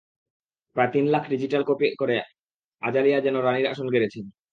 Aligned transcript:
প্রায় 0.75 0.91
তিন 0.91 1.05
lakh 1.07 1.23
digital 1.29 1.61
copy 1.63 1.83
বিক্রি 1.83 1.97
করে 1.97 2.15
আজালিয়া 2.81 3.19
যেন 3.21 3.35
রানির 3.37 3.67
আসন 3.67 3.87
গেড়েছেন। 3.93 4.25